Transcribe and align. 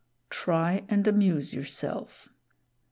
Try 0.31 0.83
and 0.89 1.05
amuse 1.05 1.53
yourself. 1.53 2.27